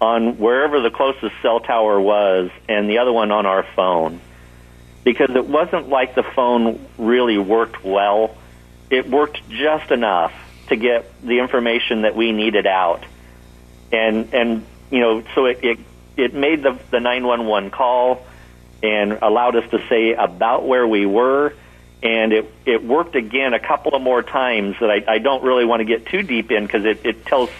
[0.00, 4.20] on wherever the closest cell tower was and the other one on our phone.
[5.04, 8.36] Because it wasn't like the phone really worked well.
[8.90, 10.32] It worked just enough
[10.68, 13.04] to get the information that we needed out.
[13.92, 15.78] And and you know, so it it,
[16.20, 18.24] it made the the 911 call
[18.82, 21.52] and allowed us to say about where we were
[22.02, 25.64] and it it worked again a couple of more times that I, I don't really
[25.64, 27.50] want to get too deep in because it, it tells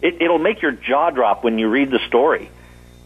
[0.00, 2.50] it, it'll make your jaw drop when you read the story.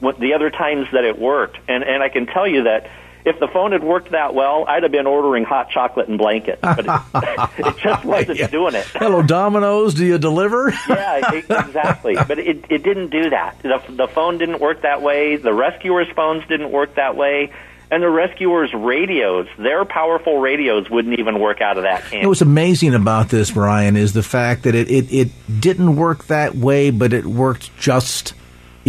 [0.00, 2.90] What the other times that it worked, and and I can tell you that
[3.28, 6.60] if the phone had worked that well, I'd have been ordering hot chocolate and blankets,
[6.62, 6.86] but it,
[7.66, 8.46] it just wasn't Yeah.
[8.48, 8.84] doing it.
[8.86, 9.94] Hello, Domino's.
[9.94, 10.70] Do you deliver?
[10.88, 12.16] yeah, exactly.
[12.16, 13.60] But it, it didn't do that.
[13.62, 15.36] The, the phone didn't work that way.
[15.36, 17.52] The rescuers' phones didn't work that way.
[17.90, 22.22] And the rescuers' radios, their powerful radios, wouldn't even work out of that You can.
[22.22, 25.28] know, what's amazing about this, Brian, is the fact that it, it, it
[25.60, 28.34] didn't work that way, but it worked just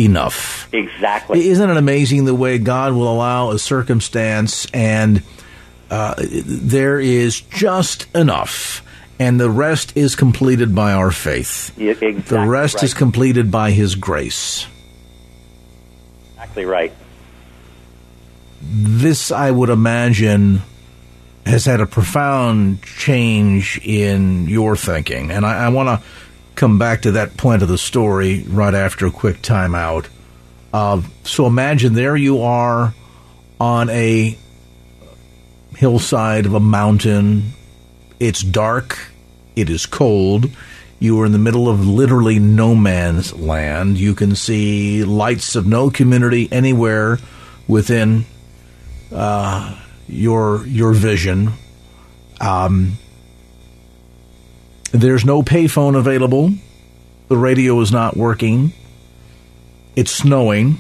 [0.06, 0.68] enough.
[0.74, 1.48] exactly.
[1.50, 5.24] Isn't it amazing the way God will allow a circumstance and
[5.90, 8.84] uh, there is just enough,
[9.20, 11.76] and the rest is completed by our faith.
[11.78, 12.84] Yeah, exactly The rest right.
[12.84, 14.68] is completed by His grace.
[16.34, 16.94] exactly right.
[18.62, 20.62] This, I would imagine,
[21.46, 25.32] has had a profound change in your thinking.
[25.32, 26.06] And I, I want to
[26.56, 30.08] come back to that point of the story right after a quick timeout.
[30.74, 32.94] Uh, so imagine there you are
[33.60, 34.38] on a
[35.76, 37.54] hillside of a mountain.
[38.20, 38.98] It's dark.
[39.56, 40.50] It is cold.
[41.00, 43.98] You are in the middle of literally no man's land.
[43.98, 47.20] You can see lights of no community anywhere
[47.68, 48.26] within
[49.14, 51.54] uh, your your vision.
[52.42, 52.98] Um,
[54.92, 56.54] there's no payphone available.
[57.28, 58.74] The radio is not working.
[59.96, 60.80] It's snowing.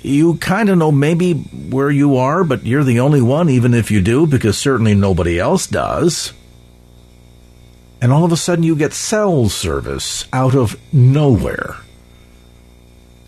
[0.00, 3.90] You kind of know maybe where you are, but you're the only one, even if
[3.90, 6.32] you do, because certainly nobody else does.
[8.00, 11.76] And all of a sudden, you get cell service out of nowhere.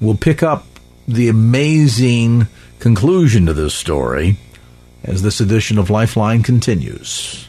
[0.00, 0.66] We'll pick up
[1.06, 2.48] the amazing
[2.80, 4.36] conclusion to this story
[5.04, 7.48] as this edition of Lifeline continues.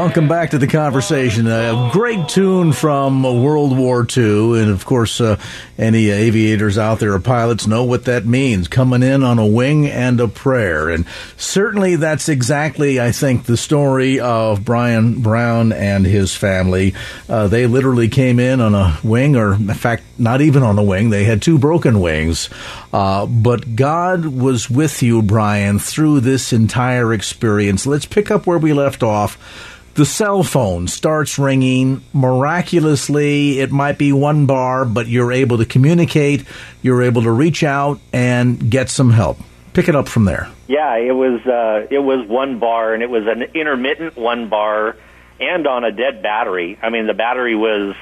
[0.00, 1.46] Welcome back to the conversation.
[1.46, 5.38] A great tune from World War II, and of course, uh,
[5.76, 8.66] any aviators out there or pilots know what that means.
[8.66, 11.04] Coming in on a wing and a prayer, and
[11.36, 16.94] certainly that's exactly, I think, the story of Brian Brown and his family.
[17.28, 20.82] Uh, they literally came in on a wing, or in fact, not even on a
[20.82, 21.10] wing.
[21.10, 22.48] They had two broken wings,
[22.94, 27.84] uh, but God was with you, Brian, through this entire experience.
[27.84, 29.68] Let's pick up where we left off
[30.00, 35.66] the cell phone starts ringing miraculously it might be one bar but you're able to
[35.66, 36.42] communicate
[36.80, 39.36] you're able to reach out and get some help
[39.74, 43.10] pick it up from there Yeah, it was uh, it was one bar, and it
[43.10, 44.96] was an intermittent one bar,
[45.40, 46.78] and on a dead battery.
[46.80, 47.96] I mean, the battery was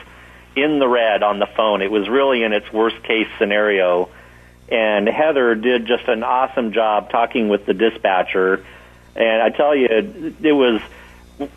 [0.55, 1.81] in the red on the phone.
[1.81, 4.11] It was really in its worst case scenario,
[4.71, 8.67] and Heather did just an awesome job talking with the dispatcher.
[9.17, 9.89] And I tell you,
[10.43, 10.83] it was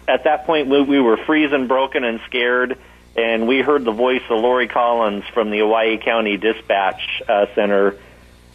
[0.07, 2.77] at that point we, we were freezing, broken, and scared.
[3.15, 7.97] And we heard the voice of Lori Collins from the Hawaii County Dispatch uh, Center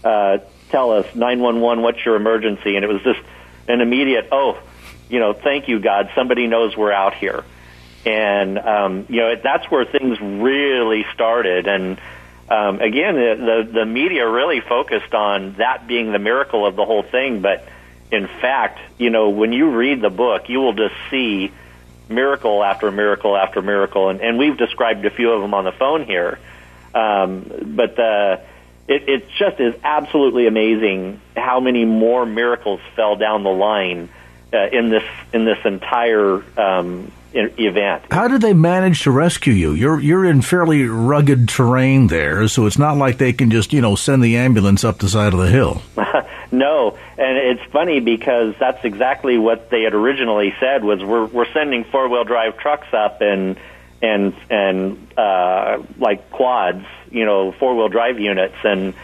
[0.02, 0.38] uh,
[0.70, 2.76] tell us 911 what's your emergency?
[2.76, 3.20] And it was just
[3.68, 4.60] an immediate oh
[5.08, 6.10] you know thank you god.
[6.14, 7.44] Somebody knows we're out here.
[8.04, 11.66] And um, you know that's where things really started.
[11.66, 12.00] And
[12.48, 16.84] um, again the, the the media really focused on that being the miracle of the
[16.84, 17.42] whole thing.
[17.42, 17.68] But
[18.10, 21.52] in fact you know when you read the book you will just see
[22.08, 24.08] miracle after miracle after miracle.
[24.08, 26.38] And, and we've described a few of them on the phone here.
[26.94, 28.40] Um, but the
[28.88, 34.08] it, it just is absolutely amazing how many more miracles fell down the line
[34.52, 38.02] uh, in this in this entire um, event.
[38.10, 42.66] how did they manage to rescue you you're you're in fairly rugged terrain there so
[42.66, 45.38] it's not like they can just you know send the ambulance up the side of
[45.38, 45.82] the hill
[46.50, 51.50] no, and it's funny because that's exactly what they had originally said was we're we're
[51.52, 53.58] sending four wheel drive trucks up and
[54.02, 58.94] and and uh, like quads, you know, four wheel drive units, and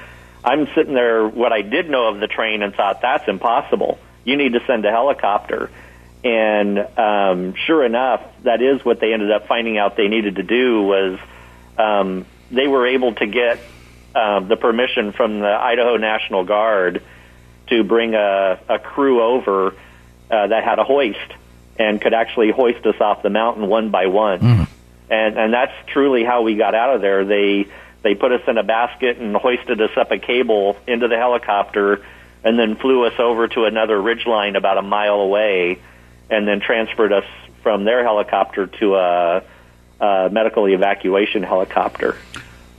[0.44, 1.26] I'm sitting there.
[1.26, 3.98] What I did know of the train and thought that's impossible.
[4.24, 5.70] You need to send a helicopter,
[6.24, 10.42] and um, sure enough, that is what they ended up finding out they needed to
[10.42, 11.18] do was
[11.78, 13.58] um, they were able to get
[14.14, 17.02] um, the permission from the Idaho National Guard
[17.68, 19.74] to bring a, a crew over
[20.30, 21.18] uh, that had a hoist
[21.78, 24.40] and could actually hoist us off the mountain one by one.
[25.10, 27.24] And and that's truly how we got out of there.
[27.24, 27.66] They
[28.02, 32.04] they put us in a basket and hoisted us up a cable into the helicopter
[32.44, 35.80] and then flew us over to another ridge line about a mile away
[36.32, 37.24] and then transferred us
[37.62, 39.42] from their helicopter to a,
[40.00, 42.16] a medical evacuation helicopter.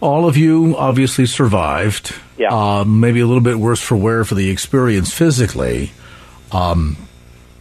[0.02, 2.50] all of you obviously survived Yeah.
[2.52, 5.92] uh, maybe a little bit worse for wear for the experience physically
[6.52, 6.98] um,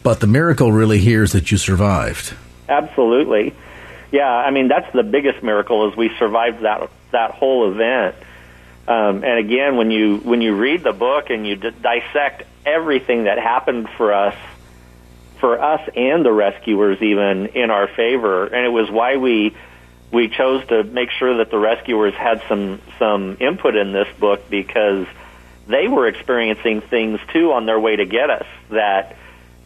[0.02, 2.34] but the miracle really here is that you survived
[2.68, 3.54] Absolutely.
[4.12, 8.14] Yeah, I mean that's the biggest miracle is we survived that that whole event.
[8.88, 13.24] Um, and again, when you when you read the book and you d- dissect everything
[13.24, 14.34] that happened for us,
[15.42, 19.56] for us and the rescuers, even in our favor, and it was why we
[20.12, 24.48] we chose to make sure that the rescuers had some some input in this book
[24.48, 25.04] because
[25.66, 29.16] they were experiencing things too on their way to get us that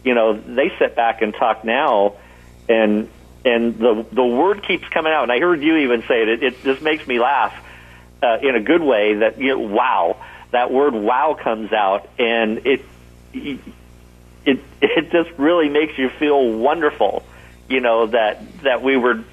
[0.03, 2.15] you know they sit back and talk now
[2.67, 3.07] and
[3.45, 5.23] and the the word keeps coming out.
[5.23, 6.29] And I heard you even say it.
[6.29, 7.53] It, it just makes me laugh
[8.23, 10.17] uh, in a good way that you know, wow
[10.49, 12.09] that word wow comes out.
[12.17, 12.81] And it
[14.47, 17.23] it it just really makes you feel wonderful
[17.69, 19.23] you know that that we were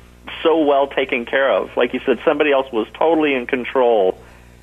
[0.43, 4.19] so well taken care of like you said somebody else was totally in control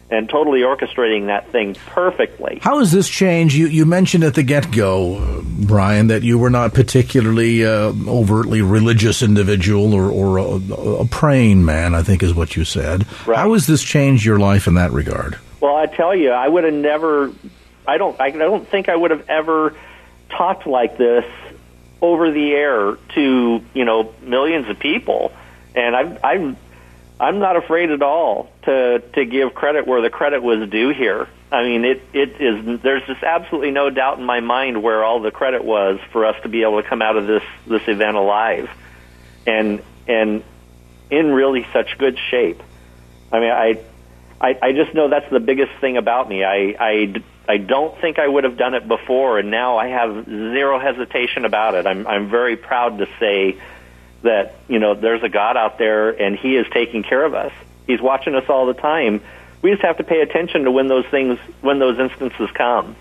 [0.10, 3.56] and totally orchestrating that thing perfectly How has this changed?
[3.56, 8.62] You, you mentioned at the get go, Brian, that you were not particularly uh, overtly
[8.62, 10.74] religious individual or, or a,
[11.04, 13.08] a praying man, I think is what you said.
[13.26, 13.38] Right.
[13.38, 15.40] How has this changed your life in that regard?
[15.62, 17.32] Well, I tell you, I would have never.
[17.88, 18.20] I don't.
[18.20, 19.74] I don't think I would have ever
[20.32, 21.26] talked like this
[22.02, 25.32] over the air to you know millions of people,
[25.76, 26.58] and I'm I'm
[27.20, 31.28] I'm not afraid at all to to give credit where the credit was due here.
[31.52, 32.82] I mean, it it is.
[32.82, 36.36] There's just absolutely no doubt in my mind where all the credit was for us
[36.44, 38.70] to be able to come out of this this event alive,
[39.46, 40.44] and and
[41.12, 42.64] in really such good shape.
[43.32, 43.80] I mean, I,
[44.40, 46.44] I, I just know that's the biggest thing about me.
[46.44, 47.14] I, I,
[47.52, 51.44] I don't think I would have done it before, and now I have zero hesitation
[51.44, 51.86] about it.
[51.86, 53.60] I'm, I'm very proud to say
[54.22, 57.52] that you know there's a God out there, and He is taking care of us.
[57.88, 59.20] He's watching us all the time.
[59.62, 62.96] We just have to pay attention to when those things, when those instances come.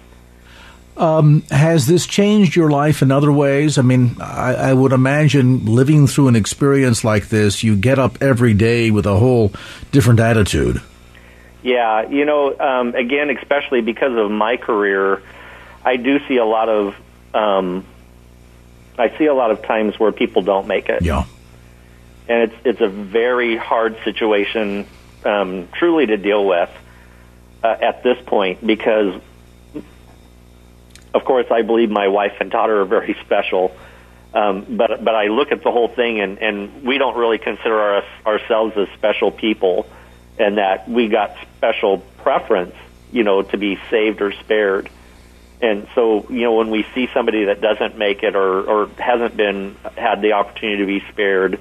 [0.97, 3.79] Um, has this changed your life in other ways?
[3.79, 8.21] I mean, I, I, would imagine living through an experience like this, you get up
[8.21, 9.53] every day with a whole
[9.93, 10.83] different attitude.
[11.63, 15.23] Yeah, you know, um, again, especially because of my career,
[15.85, 16.95] I do see a lot of,
[17.35, 17.85] um,
[18.99, 21.03] I see a lot of times where people don't make it.
[21.03, 21.27] Yeah,
[22.29, 24.87] and it's it's a very hard situation,
[25.25, 26.71] um, truly to deal with
[27.63, 29.21] uh, at this point because
[31.13, 33.75] of course, I believe my wife and daughter are very special.
[34.33, 37.79] Um, but but I look at the whole thing, and and we don't really consider
[37.81, 39.87] our, ourselves as special people,
[40.41, 42.75] and that we got special preference,
[43.13, 44.91] you know, to be saved or spared.
[45.61, 49.37] And so, you know, when we see somebody that doesn't make it or or hasn't
[49.37, 51.61] been had the opportunity to be spared,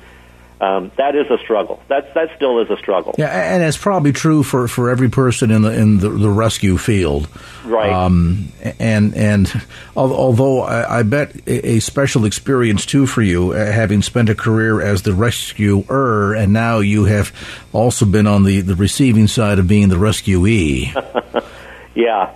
[0.61, 1.81] um, that is a struggle.
[1.87, 3.15] That that still is a struggle.
[3.17, 6.77] Yeah, and it's probably true for, for every person in the in the, the rescue
[6.77, 7.29] field.
[7.63, 7.89] Right.
[7.89, 9.61] Um, and and
[9.95, 14.81] although I, I, bet a special experience too for you, uh, having spent a career
[14.81, 17.31] as the rescuer, and now you have
[17.71, 20.91] also been on the, the receiving side of being the rescuee.
[21.95, 22.33] yeah,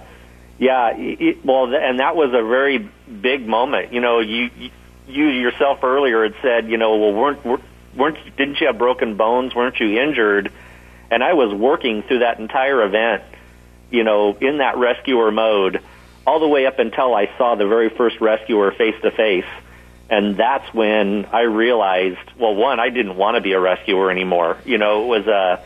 [0.59, 0.95] yeah.
[0.95, 3.91] It, well, and that was a very big moment.
[3.91, 4.49] You know, you
[5.07, 7.63] you yourself earlier had said, you know, well, weren't, weren't
[7.95, 9.55] weren't didn't you have broken bones?
[9.55, 10.51] Weren't you injured?
[11.11, 13.23] And I was working through that entire event,
[13.91, 15.81] you know, in that rescuer mode,
[16.25, 19.45] all the way up until I saw the very first rescuer face to face.
[20.09, 24.57] And that's when I realized, well, one, I didn't want to be a rescuer anymore.
[24.65, 25.63] You know, it was a,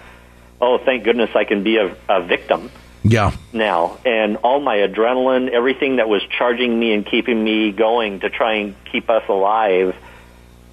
[0.61, 2.69] oh, thank goodness I can be a, a victim.
[3.03, 3.31] Yeah.
[3.53, 8.29] Now, and all my adrenaline, everything that was charging me and keeping me going to
[8.29, 9.95] try and keep us alive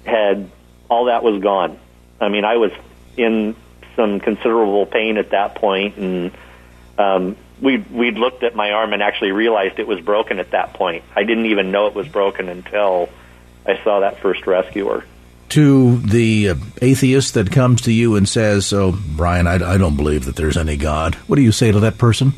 [0.05, 0.49] had
[0.89, 1.79] all that was gone.
[2.19, 2.71] I mean, I was
[3.17, 3.55] in
[3.95, 6.31] some considerable pain at that point, and
[6.97, 10.73] um, we we'd looked at my arm and actually realized it was broken at that
[10.73, 11.03] point.
[11.15, 13.09] I didn't even know it was broken until
[13.65, 15.05] I saw that first rescuer.
[15.49, 19.95] To the uh, atheist that comes to you and says, "Oh, Brian, I, I don't
[19.95, 22.33] believe that there's any God," what do you say to that person?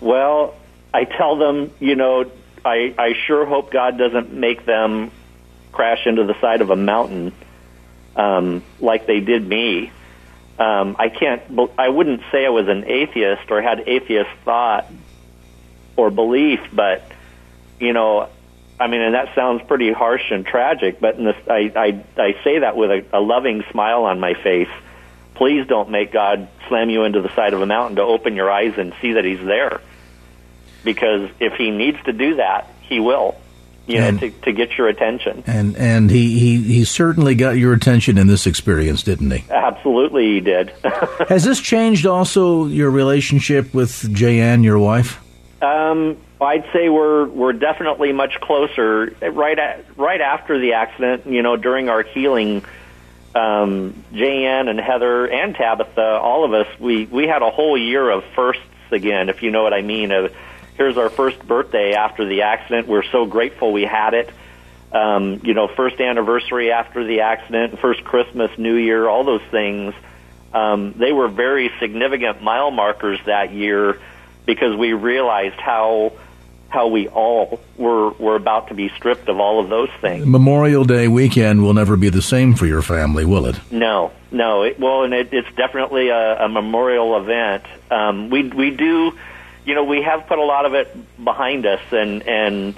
[0.00, 0.54] Well,
[0.92, 2.30] I tell them, you know,
[2.64, 5.10] I I sure hope God doesn't make them
[5.72, 7.32] crash into the side of a mountain
[8.20, 9.90] um, like they did me.
[10.58, 11.42] Um, I can't.
[11.78, 14.86] I wouldn't say I was an atheist or had atheist thought
[15.96, 17.02] or belief, but
[17.78, 18.28] you know,
[18.78, 21.00] I mean, and that sounds pretty harsh and tragic.
[21.00, 24.34] But in this, I, I I say that with a, a loving smile on my
[24.34, 24.68] face.
[25.34, 28.50] Please don't make God slam you into the side of a mountain to open your
[28.50, 29.80] eyes and see that He's there,
[30.84, 33.36] because if He needs to do that, He will
[33.86, 35.42] you know, and, to, to get your attention.
[35.46, 39.44] And and he, he, he certainly got your attention in this experience, didn't he?
[39.50, 40.70] Absolutely, he did.
[41.28, 45.18] Has this changed also your relationship with Jayanne, your wife?
[45.62, 49.14] Um, I'd say we're we're definitely much closer.
[49.20, 52.64] Right at, right after the accident, you know, during our healing,
[53.34, 58.08] um, Jayanne and Heather and Tabitha, all of us, we we had a whole year
[58.08, 60.12] of firsts again, if you know what I mean.
[60.12, 60.34] Of
[60.80, 62.88] here's our first birthday after the accident.
[62.88, 64.30] We're so grateful we had it.
[64.92, 69.92] Um, you know, first anniversary after the accident, first Christmas, New Year, all those things.
[70.54, 74.00] Um, they were very significant mile markers that year
[74.46, 76.14] because we realized how
[76.70, 80.24] how we all were were about to be stripped of all of those things.
[80.24, 83.60] Memorial Day weekend will never be the same for your family, will it?
[83.70, 84.62] No, no.
[84.62, 87.64] It, well, and it, it's definitely a, a memorial event.
[87.90, 89.12] Um, we we do
[89.70, 90.92] you know, we have put a lot of it
[91.24, 92.74] behind us, and and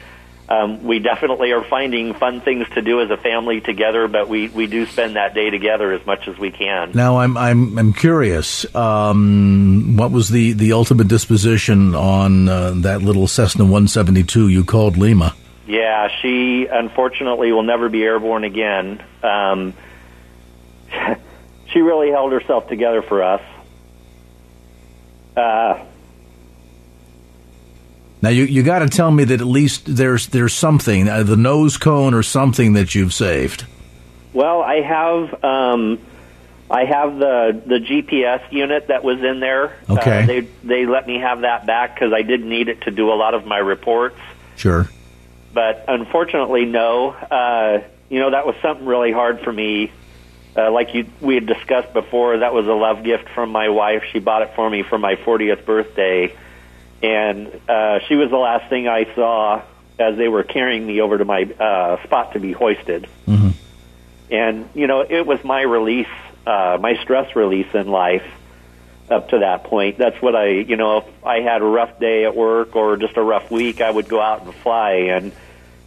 [0.47, 4.09] um, we definitely are finding fun things to do as a family together.
[4.09, 6.93] But we, we do spend that day together as much as we can.
[6.93, 8.67] Now, I'm I'm I'm curious.
[8.75, 14.99] Um, what was the the ultimate disposition on uh, that little Cessna 172 you called
[14.99, 15.35] Lima?
[15.67, 19.03] Yeah, she unfortunately will never be airborne again.
[19.23, 19.73] Um,
[21.69, 23.41] she really held herself together for us.
[25.35, 25.87] Uh,
[28.23, 31.37] now you you got to tell me that at least there's there's something uh, the
[31.37, 33.67] nose cone or something that you've saved.
[34.33, 35.99] Well, I have um,
[36.71, 39.77] I have the the GPS unit that was in there.
[39.91, 42.91] Okay, uh, they they let me have that back because I did need it to
[42.91, 44.19] do a lot of my reports.
[44.57, 44.89] Sure,
[45.53, 47.11] but unfortunately, no.
[47.11, 49.91] Uh, you know that was something really hard for me
[50.57, 54.05] uh, like you we had discussed before, that was a love gift from my wife.
[54.13, 56.37] She bought it for me for my 40th birthday,
[57.03, 59.63] and uh, she was the last thing I saw
[59.99, 63.09] as they were carrying me over to my uh, spot to be hoisted.
[63.27, 63.51] Mm-hmm.
[64.31, 66.07] And you know, it was my release,
[66.47, 68.25] uh, my stress release in life
[69.11, 69.99] up to that point.
[69.99, 73.17] That's what I, you know, if I had a rough day at work or just
[73.17, 74.93] a rough week, I would go out and fly.
[75.11, 75.33] And,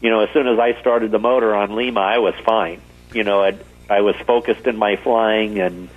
[0.02, 2.82] you know, as soon as I started the motor on Lima, I was fine.
[3.14, 3.60] You know, I'd,
[3.90, 5.90] I was focused in my flying and,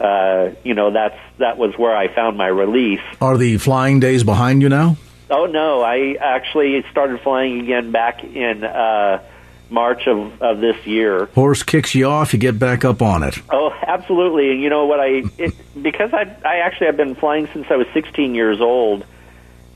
[0.00, 3.00] uh, you know, that's, that was where I found my release.
[3.20, 4.96] Are the flying days behind you now?
[5.28, 9.22] Oh no, I actually started flying again back in, uh,
[9.70, 11.26] March of, of this year.
[11.26, 13.38] Horse kicks you off, you get back up on it.
[13.50, 14.50] Oh, absolutely.
[14.50, 15.00] And you know what?
[15.00, 19.04] I it, because I I actually have been flying since I was 16 years old,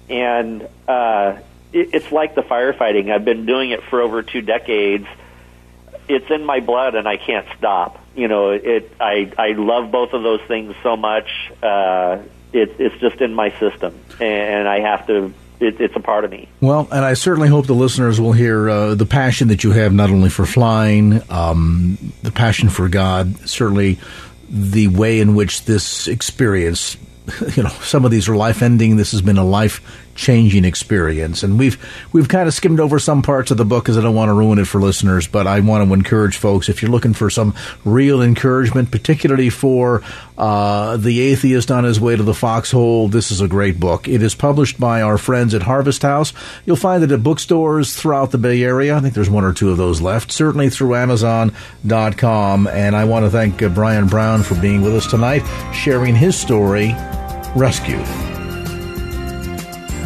[0.09, 1.37] and uh,
[1.73, 3.13] it, it's like the firefighting.
[3.13, 5.07] I've been doing it for over two decades.
[6.09, 8.04] It's in my blood, and I can't stop.
[8.15, 8.93] You know, it.
[9.01, 11.29] I I love both of those things so much.
[11.63, 12.19] Uh,
[12.53, 16.31] it, it's just in my system, and I have to it, it's a part of
[16.31, 16.49] me.
[16.61, 19.93] Well, and I certainly hope the listeners will hear uh, the passion that you have
[19.93, 23.99] not only for flying, um, the passion for God, certainly
[24.49, 26.97] the way in which this experience,
[27.57, 28.97] you know, some of these are life ending.
[28.97, 29.81] This has been a life
[30.15, 31.43] changing experience.
[31.43, 31.79] And we've
[32.13, 34.35] we've kind of skimmed over some parts of the book because I don't want to
[34.35, 35.27] ruin it for listeners.
[35.27, 37.55] But I want to encourage folks if you're looking for some
[37.85, 40.03] real encouragement, particularly for
[40.37, 44.09] uh, the atheist on his way to the foxhole, this is a great book.
[44.09, 46.33] It is published by our friends at Harvest House.
[46.67, 48.97] You'll find it at bookstores throughout the Bay Area.
[48.97, 50.33] I think there's one or two of those left.
[50.33, 52.67] Certainly through Amazon.com.
[52.67, 55.43] And I want to thank uh, Brian Brown for being with us tonight,
[55.73, 56.95] sharing his story,
[57.55, 58.44] Rescued.